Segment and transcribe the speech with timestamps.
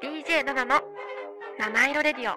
[0.00, 0.80] DJ7 の
[1.58, 2.36] 七色レディオ。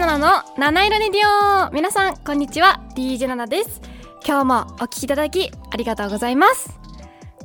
[0.00, 1.70] 7の七色レディオ。
[1.72, 2.80] 皆さんこんにちは。
[2.96, 3.82] DJ7 です。
[4.26, 6.79] 今日もお聞きいただきありがとうございます。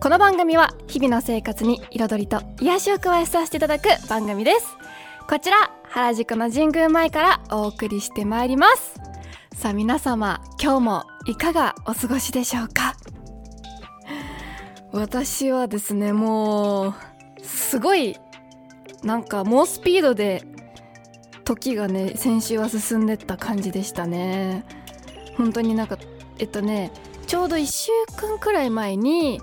[0.05, 4.68] この番組は日々の生活に彩りと癒しを加えさせていただく番組です。
[5.28, 9.02] こちら原宿の神宮前からお送りしてまいります。
[9.55, 12.95] さあ皆様今日もいかがお過ごしでしょうか？
[14.91, 16.94] 私はですねもう
[17.42, 18.16] すごい
[19.02, 20.44] なんか猛スピードで
[21.45, 24.66] 時がね先週は進んでった感じでしたね。
[25.36, 25.98] 本当になんか
[26.38, 26.92] えっとね
[27.26, 29.42] ちょうど1週間くらい前に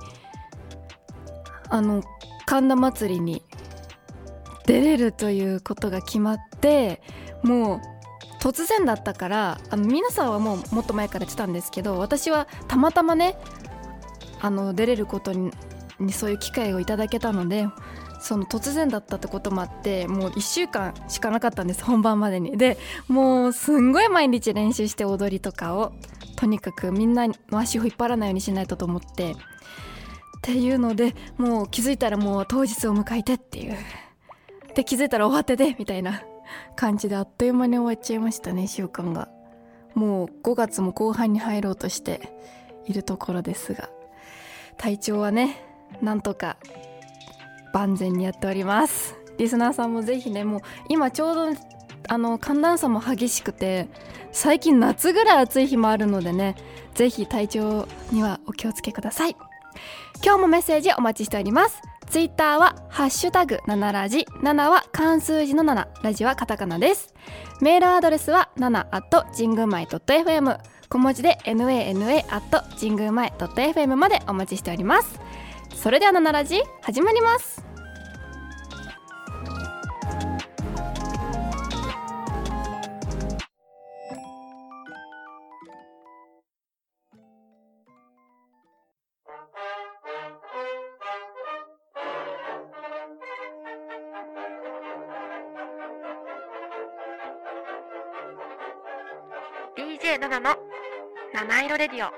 [1.73, 2.03] あの
[2.45, 3.43] 神田祭りに
[4.67, 7.01] 出れるということが決まって
[7.43, 7.81] もう
[8.41, 13.39] 突然だったからあの皆さんはもうもっと前から言ってたんですけど私はたまたまね
[14.43, 15.51] あの出れることに
[15.99, 17.67] にそういう機会をいただけたので
[18.21, 22.59] その突然だったってこともあってもう1週間しかなかったんです本番までに。
[22.59, 22.77] で
[23.09, 25.93] もうすんごい毎日練習して踊りとかを
[26.37, 29.35] とにかくみんなの足を引っ張らないようにしないとと思って。
[30.43, 33.77] っていうのでもう気づいたらもう当日を迎えてっていう。
[34.75, 36.23] で気づいたら終わっててみたいな
[36.75, 39.29] 感じであっという間に終わっちゃいましたね週間が。
[39.95, 42.29] もう5月も後半に入ろうとして
[42.87, 43.89] いるところですが。
[44.79, 45.65] 体調はね
[46.01, 46.57] なんとか
[47.73, 49.15] 万全にやっております。
[49.39, 51.47] リスナーさんもぜひねもう今ちょうど
[52.09, 53.89] あの寒暖差も激しくて
[54.33, 56.57] 最近夏ぐらい暑い日もあるのでね
[56.95, 59.37] ぜひ体調にはお気をつけください。
[60.25, 61.81] 今日もメッセージお待ちしております。
[62.11, 64.27] ツイッターはハッシュタグ7ラジ。
[64.43, 67.15] 7は漢数字の7ラジはカタカナです。
[67.61, 75.19] メールアドレスは7 at 神宮前 .fm 小文字で nana at 神宮前 .fm までお待ちしております。
[75.75, 77.72] それでは7ラジ始まります。
[101.63, 102.11] 七色レディオ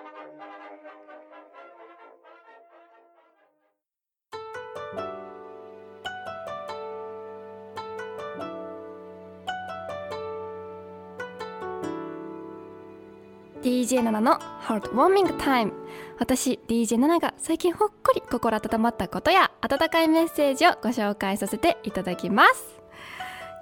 [13.63, 15.75] 「DJ7 のハートウォーミングタイム」
[16.19, 22.81] 私 DJ7 が最近ほっこり心温まったことや温かいメッセージをご紹介させていただきます。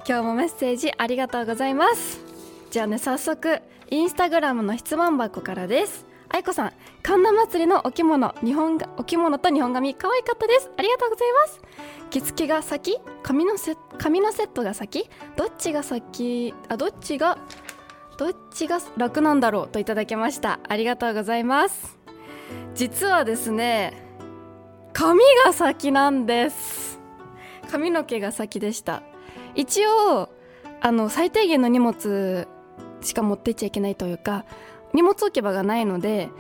[0.06, 2.20] 今日もメッセージありがとうございます。
[2.70, 3.60] じゃあね早速
[3.92, 6.06] インスタグラムの質問箱からです。
[6.30, 6.72] 愛子さん
[7.03, 10.70] 神田祭りのお着物日本がお着物と日本髪可愛かったです。
[10.78, 11.60] ありがとうございます。
[12.08, 12.98] 着付けが先？
[13.22, 15.10] 髪のセ髪のセットが先？
[15.36, 16.54] どっちが先？
[16.70, 17.36] あどっちが
[18.16, 19.69] どっちが楽なんだろう？
[19.69, 20.58] といただきました。
[20.66, 21.98] ありがとうございます。
[22.75, 23.92] 実はですね
[24.94, 26.98] 髪が先なんです。
[27.70, 29.02] 髪の毛が先でした。
[29.54, 30.31] 一応
[30.81, 32.48] あの最低限の荷物
[33.02, 34.44] しか持ってっちゃいけないというか
[34.94, 36.30] 荷物置き場がないので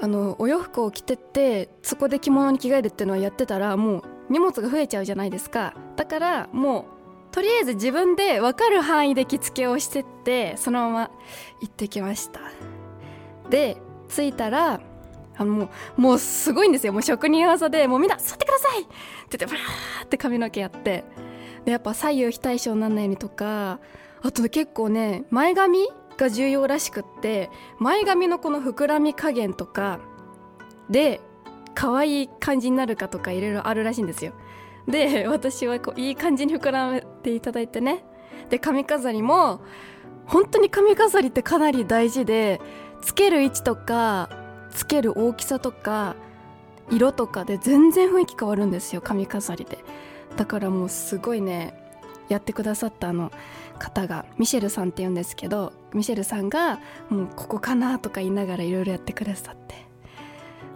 [0.00, 5.74] あのお洋服を着てってそこで着物に着替えるっていうのをやってたらもう荷物が増えちゃうじゃないですか。
[5.96, 6.84] だからもう
[7.32, 11.10] とりあえず自分で分かる範囲で着付けをしてってそのまま
[11.60, 12.40] 行ってきました。
[13.50, 13.76] で
[14.08, 14.80] 着いたら
[15.36, 16.92] あのもうもうすごいんですよ。
[16.92, 18.82] もう職人技でもうみんな座ってください！
[18.82, 18.84] っ
[19.28, 21.04] て言ってバーって髪の毛やって。
[21.64, 23.80] でやっぱ左右非対称にならないようにとか
[24.22, 25.86] あと結構ね前髪
[26.16, 30.00] が重要らしくって前髪のこの膨らみ加減とか
[30.88, 31.20] で
[31.74, 34.32] 可愛い感じになるかとかいろいろあるらしいんですよ。
[34.88, 38.04] で私はこういい感じに膨らめていただいてね。
[38.50, 39.60] で髪飾りも
[40.26, 42.60] 本当に髪飾りってかなり大事で
[43.00, 44.28] つける位置とか
[44.70, 46.16] つける大きさとか
[46.90, 49.78] 色とかで全然雰囲気変わるんですよ髪飾りで。
[50.40, 51.74] だからもうすごいね
[52.30, 53.30] やってくださったあの
[53.78, 59.74] 方がミシェルさんって言うんですけどミシェルさんがもうここかなとか言いながらいろいろやってくださって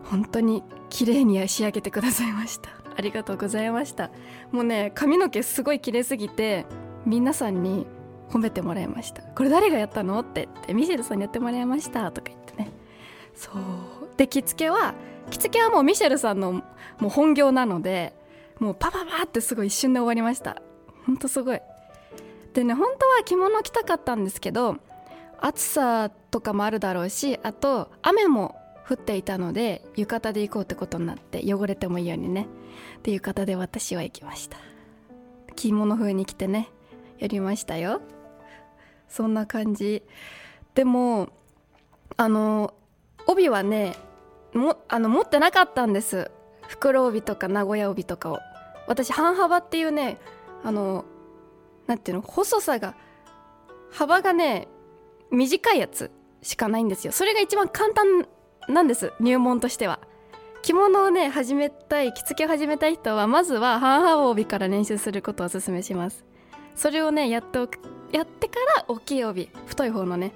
[0.02, 2.69] 本当に綺麗に仕上げてくださいました。
[2.94, 4.11] ありがとうございました。
[4.52, 6.66] もうね髪の毛すごい綺麗すぎて
[7.06, 7.87] 皆さんに
[8.28, 9.22] 褒めてもらいました。
[9.22, 12.70] これ誰がやったのって言ってミシェルさんにやってもらいましたとか言ってね。
[13.34, 13.55] そう。
[14.19, 14.93] で着付けは
[15.31, 16.62] 着付けはもうミシェルさんのも
[17.05, 18.22] う本業なので
[18.59, 20.62] もうパパパってすごい一瞬で終わりました。
[21.06, 21.61] ほんとすごい。
[22.53, 24.77] でね本当は着物着たかったんですけど
[25.41, 28.55] 暑さとかもあるだろうしあと雨も
[28.89, 32.47] 降っていたので浴衣で行こうってことになって汚れてもいいようにね
[33.03, 34.57] で浴衣で私は行きました。
[35.57, 36.69] 着物風に着てね
[37.19, 38.00] やりましたよ。
[39.09, 40.03] そんな感じ。
[40.75, 41.29] でも
[42.17, 42.75] あの
[43.27, 43.97] 帯はね
[44.53, 46.31] もあの持ってなかったんです。
[46.69, 48.38] 袋帯とか名古屋帯とかを。
[48.87, 50.19] 私半幅っていうね
[50.62, 51.05] あの
[51.87, 52.94] なんていうの細さが
[53.90, 54.69] 幅がね
[55.31, 56.11] 短いやつ
[56.43, 57.12] しかないんですよ。
[57.12, 58.26] それが一番簡単
[58.69, 60.00] なんです入門としては。
[60.62, 66.25] 着物をね始めたい着付けを始めたい人はまずは半幅帯から練習することをおすすめします。
[66.75, 67.78] それをねやっておく
[68.12, 70.32] やってから大きい帯太い方のね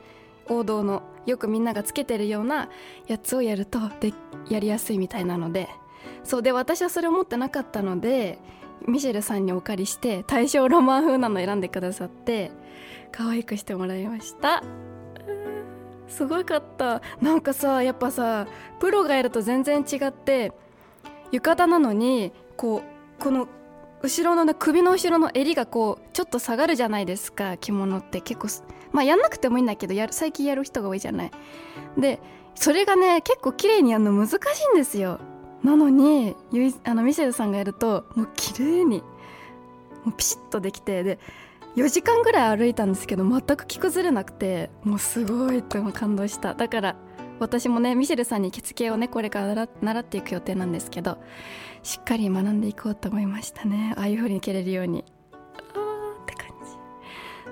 [0.49, 2.69] 王道のよくみんながつけてるような
[3.07, 4.13] やつをやるとで
[4.49, 5.69] やりやすいみたいなので。
[6.25, 8.39] そうで私はそれを持ってなかったので
[8.87, 12.53] ミシェルさんにお借りして大正ロマン風なの選んでくださって
[13.11, 14.63] 可愛くしてもらいました。
[16.07, 17.03] すごかった。
[17.21, 18.47] なんかさやっぱさ
[18.81, 20.53] プロがいると全然違って
[21.33, 22.83] 浴衣なのにこ
[23.19, 23.47] うこの
[24.03, 28.21] 後ろのね首の後ろの襟がこうちょっと下がるじゃないですか着物って。
[28.21, 28.49] 結構
[28.93, 31.31] まあやんなくてもいいんだけどやる最近やる人が多いじゃない。
[31.99, 32.21] で
[32.55, 35.21] それがね結構綺麗にやるの難しいんですよ。
[35.63, 39.03] なのにゆいあのミシェルさんがやるともう綺麗に
[40.05, 41.19] もうピシッとできてで
[41.77, 46.55] 4時間ぐらい歩いたんですけど全く着崩れなくてもうすごいって感動した。
[46.55, 46.97] だから
[47.39, 51.19] 私もねミシェルさんに着付けをねこれから習っていく予定なんですけど
[51.85, 53.95] しっかり学んでいこうと思いましたね。
[53.97, 55.05] ああいう風に着れるように。
[55.33, 56.49] あーって感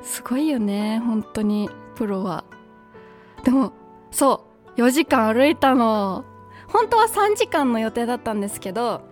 [0.02, 0.09] じ。
[0.09, 2.44] すごいよね本当にプロは。
[3.44, 3.73] でも
[4.11, 6.25] そう4時間歩いたの。
[6.69, 9.03] 本当は3時間の予定だったんですけど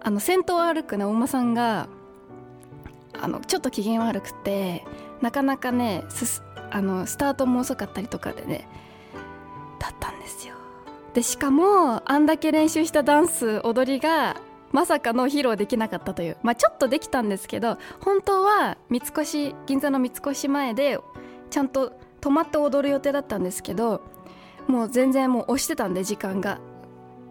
[0.00, 1.88] あの先頭を歩くねお馬さんが
[3.20, 4.84] あのちょっと機嫌悪くて
[5.20, 8.68] なかなかねすあのスタートも遅かったりとかでね
[9.78, 10.54] だったんですよ。
[11.14, 14.36] でしかもあんだけ練習したダンス踊りが
[14.70, 20.98] まさかの披露できなかったというまあちょっとできたんですけど本当は三越銀座の三越前で
[21.50, 24.02] ちゃんと泊まって踊る予定だったんですけど
[24.68, 26.60] もう全然もう押してたんで時間が。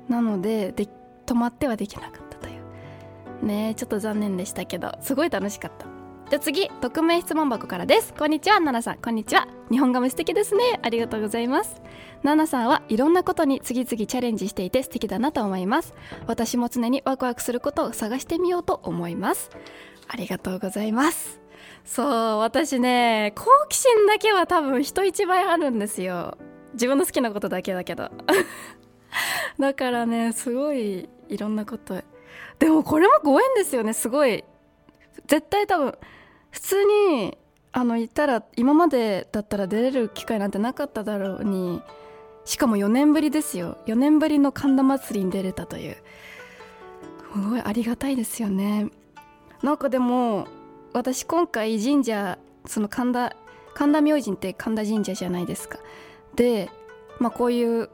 [0.09, 0.88] なのでで
[1.25, 3.45] 泊まってはできなかったという。
[3.45, 5.85] ねちょっと残念でしたけどすごい楽しかった。
[6.29, 8.13] じゃあ次匿名質問箱からです。
[8.13, 8.97] こんにちは奈々さん。
[9.01, 9.47] こんにちは。
[9.71, 10.79] 日本語も素敵ですね。
[10.83, 11.81] ありがとうございます。
[12.21, 15.95] 奈々さんはいろんなことに次々チャレンジしていて素敵だなと思います。
[16.27, 19.50] 私も常にワクワクすることを探してみようと思います。
[20.07, 21.41] ありがとうございます。
[21.83, 22.07] そう
[22.39, 26.38] 私ね好奇心だけは多分人一倍あるんですよ。
[26.73, 28.12] 自分の好きなことだけだけど。
[29.59, 32.01] だからねすごいいろんなこと。
[32.59, 34.44] でもこれもご縁ですよねすごい。
[35.27, 35.97] 絶対多分
[36.51, 37.38] 普通に
[37.71, 41.81] あの言ったら今までだったら出れる機会なんてなかっただろうに
[42.45, 43.77] しかも4年ぶりですよ。
[43.85, 45.97] 4年ぶりの神田祭りに出れたという。
[47.33, 48.89] すごいありがたいですよね。
[49.62, 50.47] なんかでも
[50.94, 53.35] 私今回神社その神田
[53.75, 55.79] 神田明神って神田神社じゃないですか。
[56.35, 56.69] で、
[57.19, 57.89] まあ、こういう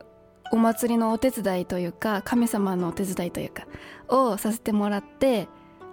[0.52, 3.66] お祭りのお手伝いというか神様のお手伝いというか
[4.08, 5.48] をさせてもらって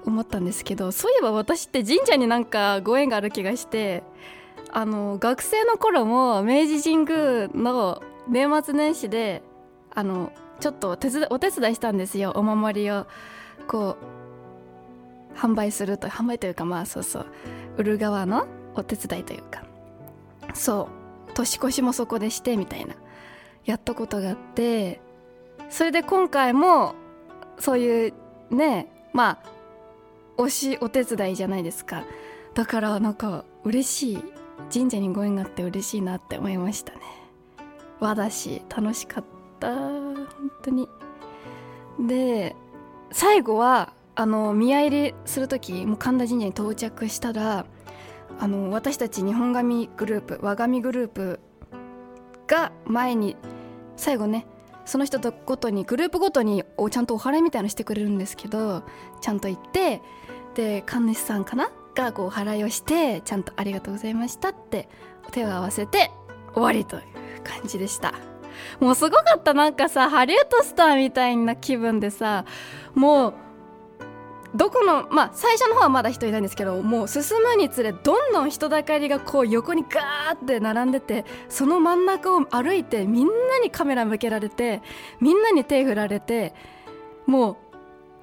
[0.04, 4.02] 思ったんですけどそういえば私って神社になんかご縁がある気がして
[4.70, 9.42] あの学生の頃も明治神宮の年末年始で
[9.94, 13.06] あのちょっと手伝お手伝いしたんですよお守りを。
[13.68, 17.26] こう販売すると販売というかまあそうそう
[17.76, 19.62] 売る側のお手伝いというか。
[20.54, 20.88] そ
[21.28, 22.94] う年越しもそこでしてみたいな。
[23.64, 25.00] やったことがあって
[25.70, 26.94] それで今回も
[27.58, 28.14] そういう
[28.50, 29.52] ねまあ
[30.42, 32.04] 推しお手伝いじゃないですか。
[32.54, 34.24] だからなんか嬉しい。
[34.72, 37.00] 神社にご縁があって嬉しいなって思いましたね。
[38.00, 39.24] 和だし楽しかっ
[39.60, 39.74] た。
[39.74, 40.26] 本
[40.62, 40.88] 当に。
[42.00, 42.56] で
[43.10, 47.66] 最後はあの宮入りする時もう神田神社に到着したら
[48.38, 51.40] あの私たち日本神グループ和神グループ
[52.52, 53.34] が前に
[53.96, 54.46] 最後ね
[54.84, 58.82] その人とごとにグループごとにおちゃんとお祓いみたいのしてくれるんですけど
[59.22, 60.02] ちゃんと行って
[60.54, 64.90] で神主さんかながこうお祓いをしてちゃんと「ありがとうございました」って
[65.30, 66.10] 手を合わせて
[66.52, 67.02] 終わりという
[67.42, 68.12] 感じでした。
[68.80, 69.54] もうすごかった。
[69.54, 72.44] なんかさハリウッドスターみたいな気分でさ
[72.94, 73.34] もう
[74.54, 84.82] どこのまあ最初の方はまだ人いないんですけどもう進むにつれどんどん人だかりがこう横にガーって並んでてその真ん中を歩いてみんなにカメラ向けられて
[85.20, 86.54] みんなに手振られて
[87.26, 87.56] もう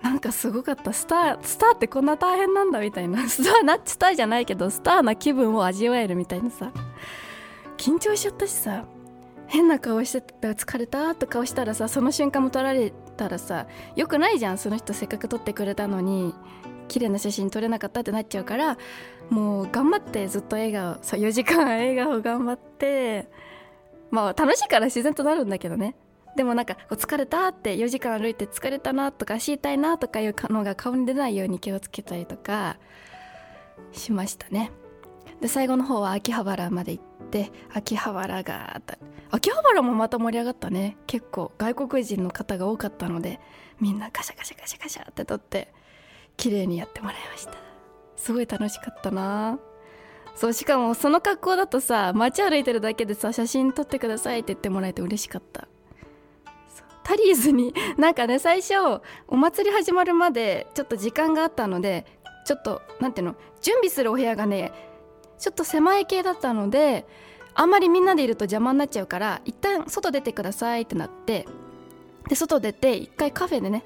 [0.03, 0.93] なんかすごかった。
[0.93, 3.19] スタースターってこんな大変なんだみたいな。
[3.27, 6.71] スターなスターじゃないけどスターな気分を味わえるみたいなさ。
[7.77, 8.85] 緊張しちゃったしさ。
[9.49, 16.33] 変な顔してた疲れたって顔したらさその瞬間も撮られたらさよくないじゃんその人せっかく撮ってくれたのに
[16.87, 18.77] 綺麗な写真撮れなかったってなっちゃうから
[19.29, 23.27] もう頑張ってずっと笑顔そう4時間笑顔頑張って
[24.09, 25.95] まあ楽しいから自然となるんだけどね。
[26.35, 32.77] でもなんか疲れたって4時間歩いて疲れたなとか足痛いなとかいうのが顔に出ないように気をつけたりとか
[33.91, 34.71] しましたね。
[35.41, 38.81] で最後の方は秋葉原まで行って秋葉原が
[39.31, 40.97] 秋葉原もまた盛り上がったね。
[41.07, 43.39] 結構外国人の方が多かったので
[43.79, 45.73] みんなカシャカシャカシャカシャって撮って
[46.35, 47.53] 綺麗にやってもらいました。
[48.15, 49.59] すごい楽しかったな。
[50.35, 55.67] そうしかもその格好だとさ街歩いてるだけでさ写真撮ってくださいって言ってもらえて嬉しかった。
[57.03, 58.73] タリーズに なんかね最初
[59.27, 62.05] お祭り始まるまでちょっと時間があったので
[62.45, 64.88] ちょっと何ていうの準備するお部屋がね
[65.39, 67.05] ちょっと狭い系だったので
[67.55, 71.47] あんまりみんなでいると邪魔になっちゃうから一旦外出てくださいってなって
[72.27, 73.83] で外出て一回カフェでね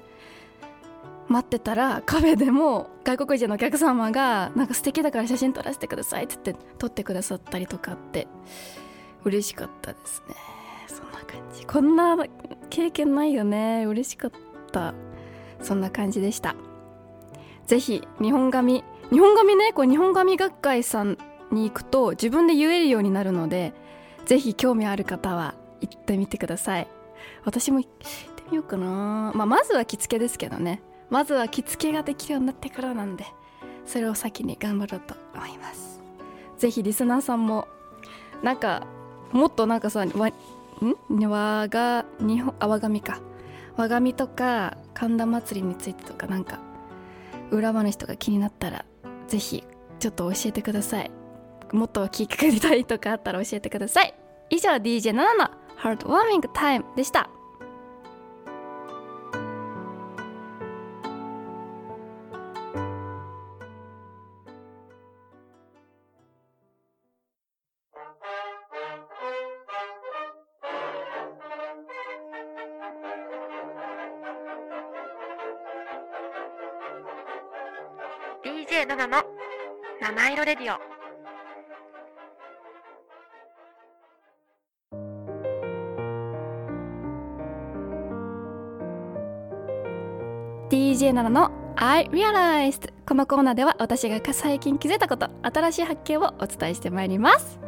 [1.28, 8.28] 待ってたらカフェでも外国人のお客様がなんか素敵だから写真撮らせてくださいって言って撮ってくださったりとかって
[9.24, 10.34] 嬉しかったですね。
[10.86, 11.64] そんな感じ。
[11.64, 12.16] こんな
[12.68, 13.86] 経験ないよね。
[13.86, 14.30] 嬉しかっ
[14.70, 14.92] た。
[15.62, 16.54] そんな感じでした。
[17.66, 21.16] ぜひ日本髪日本髪ねこう日本髪学会さん
[21.50, 23.72] に行くと自分で言えるようになるので
[24.26, 26.88] ぜひ興味ある方は行ってみてください。
[27.44, 28.06] 私も行って
[28.50, 30.82] みようかな、まあ、まずは着付けですけどね。
[31.10, 33.24] まずは着付けができるようになってからなんで
[33.86, 36.02] それを先に頑張ろうと思います。
[36.58, 37.68] ぜひリスナーさんも
[38.42, 38.86] なんか
[39.32, 40.12] もっとなんかさわん？
[41.28, 43.20] 和が日本あ和紙か。
[43.76, 46.60] 和紙とか神田祭りについてとかなんか
[47.50, 48.84] 裏話とか気になったら
[49.26, 49.64] ぜひ
[49.98, 51.10] ちょっと教えてください。
[51.72, 54.14] もっと聞きたいとかあったら教えてください。
[54.50, 55.22] 以上 DJ7 の
[55.76, 57.28] ハートウワーミングタイムでした
[78.86, 79.24] 7の
[80.00, 80.78] 七色レディオ
[90.94, 97.58] 「DJ7 の I Realized」このコーナーでは私が最近気づいたこと新しい発見をお伝えしてまいります。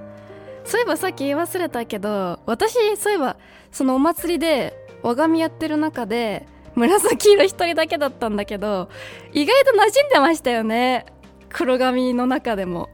[0.65, 3.37] そういえばさっき言い忘れたけど私そういえば
[3.73, 8.89] そのお祭りで和髪やってる中で紫色一人だけだったんだけど
[9.33, 11.07] 意外と馴染んでましたよね。
[11.49, 12.89] 黒髪の中でも。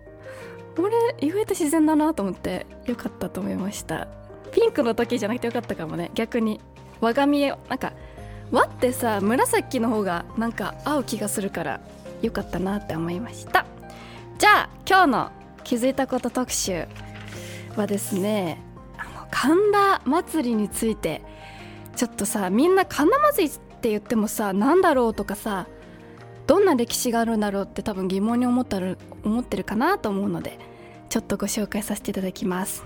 [0.79, 4.09] 俺意外と自然だなと思ってよかったと思いました。
[4.51, 6.11] ピンクの時じゃなくてよかったかもね。
[6.15, 6.59] 逆に
[7.03, 7.93] 和髪なんか
[8.53, 11.81] 和ってさ紫の方がなんか合う気がするから
[12.21, 13.67] よかったなって思いました。
[14.39, 15.33] じゃあ今日の
[15.65, 16.87] 気づいたこと特集
[17.77, 18.61] はですね
[18.99, 21.23] あの神田祭りについて
[21.97, 25.67] ちょっとさみんな神田祭りって言ってもさ何だろうとかさ
[26.47, 30.59] どんな歴史があるんだろうって多分疑問に思ったる思ってるかなと思うので
[31.09, 32.85] ちょっとご紹介させていただきます。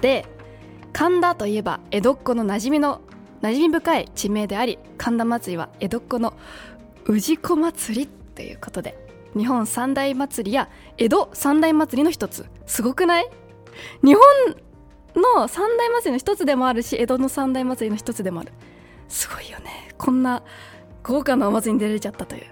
[0.00, 0.26] で
[0.92, 3.00] 神田といえば江戸っ子の馴染みの
[3.42, 6.34] 馴染み深い地名であり神田祭りは江戸っ子の
[7.06, 8.96] 氏子祭りということで
[9.36, 12.46] 日本三大祭りや江戸三大祭りの一つ。
[12.66, 13.28] すごくない？
[14.02, 14.22] 日本
[15.16, 18.52] の三大祭りの一つでもあるし江戸の三大祭りの一つでもある。
[19.08, 19.88] すごいよね。
[19.98, 20.42] こんな
[21.02, 22.46] 豪華なお祭りに出れちゃったという。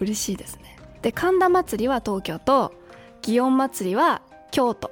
[0.00, 0.76] 嬉しいですね。
[1.02, 2.74] で神田祭りは東京と
[3.22, 4.90] 祇園祭りは京都。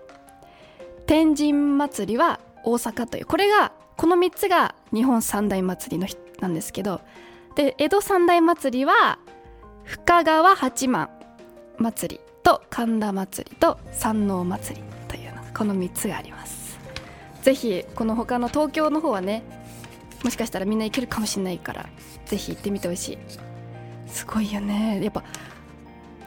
[1.07, 6.09] 天神祭りは大阪というこれがこの3つが日本三大祭りの
[6.41, 7.01] なんですけど。
[7.55, 9.19] で江戸三大祭りは
[9.85, 11.09] 深川八幡
[11.79, 16.79] 祭りと神田祭りと山王祭りというのこの3つがあります。
[17.43, 19.45] ぜひこの他の東京の方はね
[20.25, 21.87] もしかしたらみんな行けるかもしれないから
[22.25, 23.19] ぜひ行ってみてほしい。
[24.09, 25.01] すごいよね。
[25.03, 25.23] やっぱ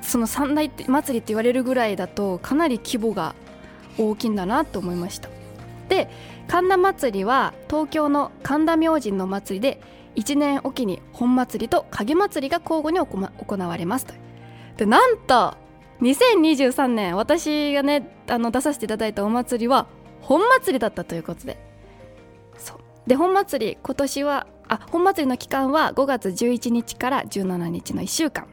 [0.01, 3.35] その三大祭りって言われるぐらいだとかなり規模が
[3.97, 5.29] 大きいんだなと思いました。
[5.89, 6.09] で
[6.47, 9.81] 神田祭りは東京の神田明神の祭りで
[10.15, 14.13] 1年おきに本祭りと影祭りが交互に行われますと。
[14.77, 15.55] でなんと
[16.01, 19.87] 2023年私がねあの出させていただいたお祭りは
[20.21, 21.57] 本祭りだったということで。
[22.57, 22.77] そう。
[23.07, 28.47] で本祭り今年はあ本祭りの期間は5月11日から17日の1週間。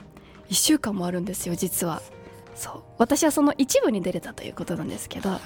[0.50, 2.02] 1週間もあるんですよ実は。
[2.54, 2.82] そう。
[2.98, 5.40] 私はその一部に出れたということなんですけど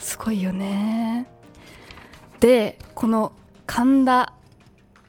[0.00, 1.26] すごいよね。
[2.40, 3.32] でこの
[3.66, 4.32] 神田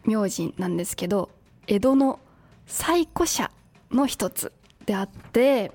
[0.06, 1.30] 明神なんですけど
[1.68, 2.20] 江戸の
[2.66, 3.52] 最古社
[3.92, 4.52] の一つ
[4.86, 5.72] であって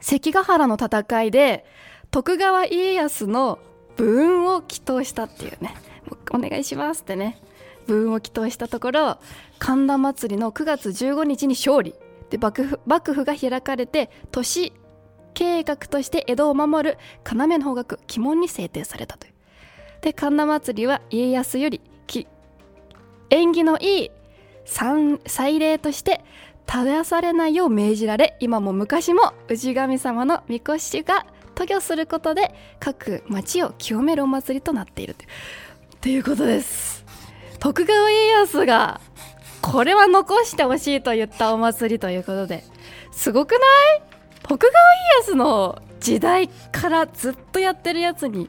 [0.00, 1.64] 関ヶ原の戦いで
[2.10, 3.58] 徳川家康の
[3.96, 5.74] 武運を祈祷したっていうね
[6.30, 7.38] お願いしますってね
[7.86, 9.18] 武運を祈祷したところ
[9.58, 11.94] 神田祭りの9月15日に勝利。
[12.30, 14.72] で幕府幕府が開かれて都市
[15.32, 19.35] 計画として江戸を守る要の方角鬼門に制定されたという。
[20.06, 21.80] で神田祭りは家康より
[23.28, 24.10] 縁起のいい
[24.64, 26.24] 祭礼として
[26.64, 35.16] 正されないよう命じられ今も昔も氏神様のみこしが渡御することで各町を清めるお祭りとなっている
[36.00, 37.04] ということです。
[37.58, 39.00] 徳川家康が
[39.60, 42.62] これは残してほしいと言ったお祭りということで。
[43.10, 43.60] すごくない？
[44.44, 48.48] 徳川家康の時代からずっとやってるやつに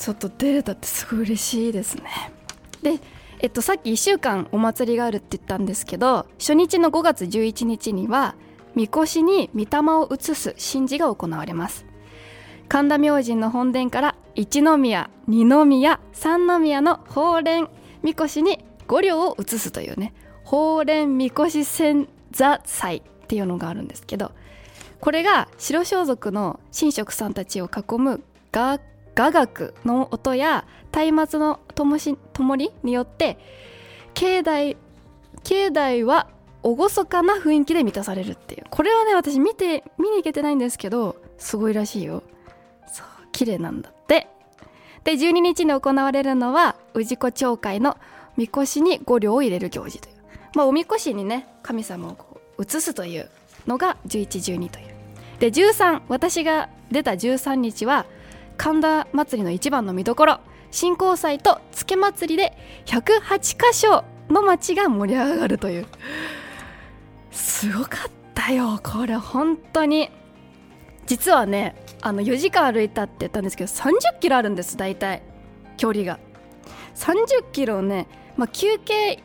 [0.00, 2.04] ちょっと出れたってすごい嬉しいですね。
[2.82, 2.94] で
[3.40, 8.34] えっとさっき1週間お祭りがあるって言ったんですけど初日の5月11日には
[8.74, 11.84] みこしに御霊を移す神事が行われます。
[12.68, 17.68] 神田明神の本殿から一宮二宮三宮の法蓮
[18.02, 20.14] みこしに五両を移すというね
[20.44, 24.32] 法蓮みこし千座祭っていうのがあるんですけど
[25.00, 28.22] これが白装束の神職さんたちを囲む
[29.14, 33.38] 雅楽の音や松明のともし灯りによって
[34.14, 34.76] 境内
[35.44, 36.28] 境内は
[36.62, 38.64] 厳かな雰囲気で満たされるっていう。
[38.70, 42.22] これはね私見て見に行けてないんですけどすごいらしいよ。
[42.86, 44.28] そう綺麗なんだって。
[45.04, 47.96] で12日に行われるのは氏子町会の
[48.36, 50.14] みこしに五両を入れる行事という。
[50.54, 53.30] まあおみこしにね神様をこう移すという
[53.66, 54.86] のが1112という。
[55.38, 58.04] で13私が出た13日は
[58.60, 62.52] 神田祭りの一番の見どころ新興祭とつけ祭りで
[62.84, 65.86] 108箇所の町が盛り上がるという。
[67.30, 68.78] すごかったよ。
[68.84, 70.10] これ本当に。
[71.06, 75.22] 実はねあの4時間歩いたって言ったんですけど30キロあるんです大体。
[75.78, 76.18] 距離が。
[76.96, 79.22] 30キロをね、まあ、休憩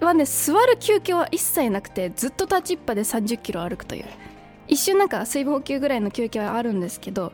[0.00, 4.06] はね座る休憩は一切なくてずっと立ちっぱで30キロ歩くという。
[4.66, 7.32] 一瞬なんか水分補給ぐらいの休憩はあるんですけど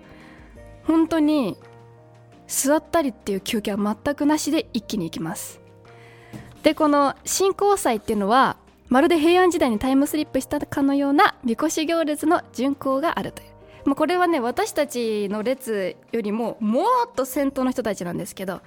[0.86, 1.56] 本当に
[2.46, 5.60] 座ったりっていう休憩は全くなしで一気に行きます。
[6.62, 8.56] でこの新興祭っていうのは
[8.88, 13.48] まるで平安時代にタイムスリップしたかのようなみこし行列の巡行があるという、
[13.84, 18.62] まあ、これはね私たちの列よりももっと先頭の人たちなんですけど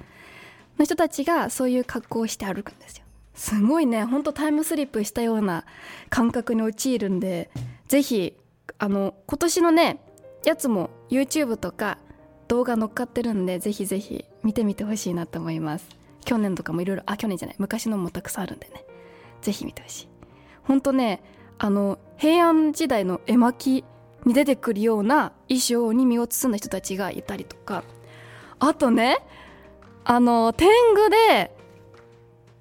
[0.78, 3.04] の人たちがそういう格好をして歩くんですよ。
[3.34, 5.66] すごいねほんとタイムスリップしたような
[6.10, 7.50] 感覚に陥るんで
[7.88, 8.36] ぜひ
[8.78, 10.02] あの今年のね
[10.44, 11.98] やつも YouTube とか
[12.50, 15.88] 動画乗っかってるんでぜひぜひ見てみてほしいなと思います。
[16.26, 18.84] 去年とかもいろいろあ去年じゃない昔のもたくさんあるんでね。
[19.42, 20.08] ぜひ見てほしい。
[20.64, 21.24] ほんとね
[21.58, 23.86] あの平安時代の絵巻
[24.26, 27.84] に出てくるような衣装に身を包んだ人たちがいたりとか。
[28.60, 29.20] あとね
[30.04, 31.56] あの天狗で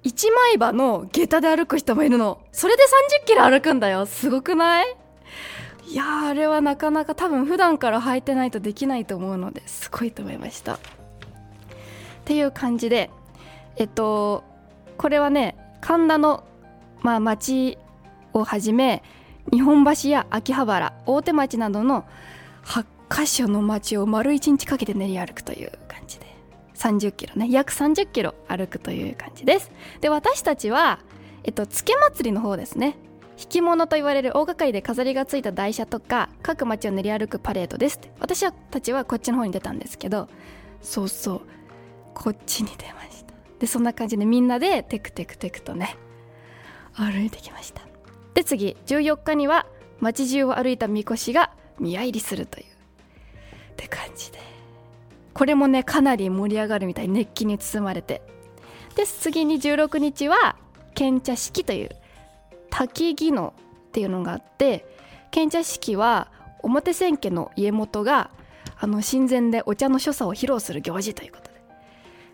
[0.03, 2.39] 一枚刃の下駄で歩く人もいるの。
[2.51, 2.83] それで
[3.23, 4.05] 30キロ歩くんだよ。
[4.05, 4.98] すごくない？
[5.89, 10.75] いやあれはなかなか多分普段から履いてないとできないと思うのですごいと思いました。
[10.75, 10.79] っ
[12.25, 13.09] ていう感じで
[13.75, 14.43] えっと
[14.97, 16.43] これはね神田の、
[17.01, 17.79] まあ、町
[18.33, 19.01] をはじめ
[19.51, 22.05] 日本橋や秋葉原大手町などの
[22.65, 26.27] 8カ所の町を丸1日かけて練り歩くという感じで
[26.75, 29.71] 30キロね約30キロ歩くという感じです。
[30.01, 30.99] で私たちは
[31.43, 32.95] えっとつけ祭りの方ですね。
[33.53, 40.27] 引物と言われる大掛かりで飾りがついた台車とか各町を練り歩くパレードです私たちはこっちの方に出たんですけど
[40.81, 41.41] そうそう。
[42.13, 43.33] こっちに出ました。
[43.59, 45.97] でそんな感じでみんなでテクテクテクとね
[46.93, 47.81] 歩いてきました。
[48.33, 49.65] で次14日には
[49.99, 52.65] 街中を歩いたみこしが宮入りするという。
[52.65, 52.67] っ
[53.75, 54.39] て感じで。
[55.33, 57.07] これもねかなり盛り上がるみたい。
[57.07, 58.21] 熱気に包まれて。
[58.95, 60.55] で次に16日は
[60.95, 61.95] 献茶式という
[62.69, 63.53] 滝技能
[63.89, 64.85] っていうのがあって
[65.31, 68.29] 献茶式は表千家の家元が
[68.79, 71.61] あの神前でお茶の所作を披露する行事ということで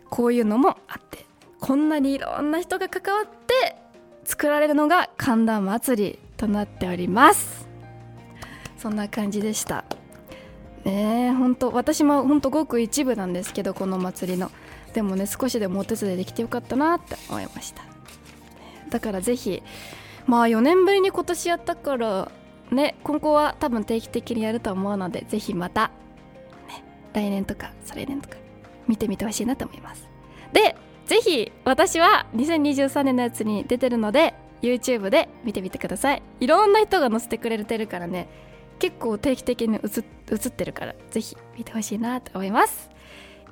[0.10, 1.26] こういうのもあって
[1.60, 3.76] こんなにいろんな人が関わって
[4.24, 7.68] 作られるのが神田祭りとなっております。
[8.78, 9.86] そんな感じでした。
[10.84, 14.52] ねえ本当私も本当ごく一部なんですけどこの祭りの。
[14.94, 17.84] でもね少しでもお手伝いできてよかったなって思いました。
[18.90, 19.64] だからぜひ
[20.28, 22.32] まあ4年ぶりに今年やったから
[22.72, 25.92] ね今後は多分定期的にやると思うのでぜひまた、
[26.68, 26.84] ね、
[27.14, 28.38] 来年とか再来年とか
[28.88, 30.08] 見てみてほしいなと思います。
[30.54, 36.24] でぜひ私は2023年のやつに出てるので YouTube で見てみてください。
[36.40, 38.28] いろんな人が載せてくれてるからね
[38.80, 40.00] 結構定期的に映
[40.48, 42.90] ってるからぜひ見てほしいなと思います。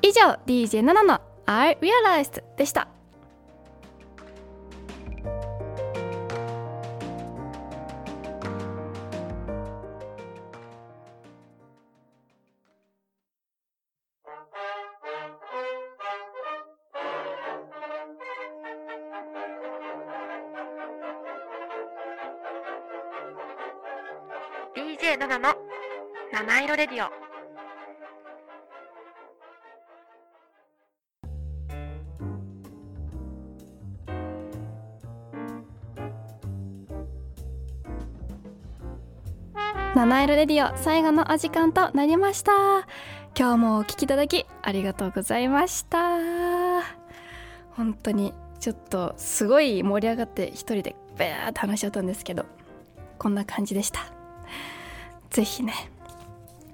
[0.02, 2.88] 以上 DJ7 の I Realized でした。
[39.96, 42.52] 七色レディオ最後のお時間となりました。
[43.38, 46.18] 今日もお聞きいただきありがとうございました。
[47.70, 52.48] 本当にちょっとすごい盛り上がって一人でバーって話しちゃったんですけど
[53.20, 54.00] こんな感じでした。
[55.30, 55.74] ぜひね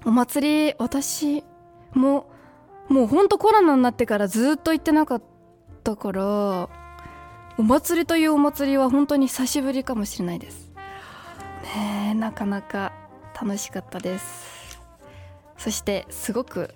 [0.06, 1.44] お祭り私
[1.92, 2.26] も
[2.88, 5.22] もうほんとコロナになってからずっと行ってなかっ
[5.84, 6.70] たから
[7.58, 10.70] お祭りというお祭りは本当に久しぶりかもしれないです。
[11.62, 12.92] ねえなかなか
[13.40, 14.78] 楽しかったです。
[15.56, 16.74] そしてすごく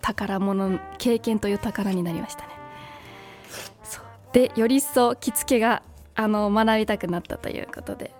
[0.00, 2.48] 宝物経験という宝になりましたね。
[4.32, 5.82] でより一層着付けが
[6.14, 8.12] あの学びたくなったということで。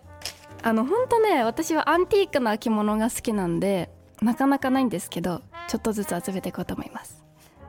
[0.63, 3.89] あの本当ね私はアンティークな着物が好きなんで
[4.21, 7.25] なかなかないんですけどちょっとずつ集めていこうと思います。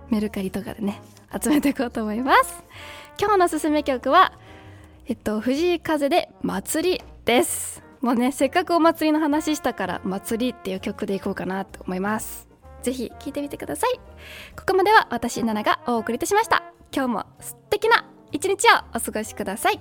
[0.09, 1.01] メルカリとかでね
[1.41, 2.63] 集めていこうと思います。
[3.17, 4.33] 今日のおすすめ曲は
[5.05, 7.80] えっと藤井風で祭りです。
[8.01, 12.47] もうねせっかくお祭りの話したから祭りっていう曲でいこうかなと思います。
[12.81, 13.99] ぜひ聴いてみてください。
[14.57, 16.63] ここまでは私奈々がお送りいたしました。
[16.93, 19.79] 今日も素敵な一日をお過ごしください。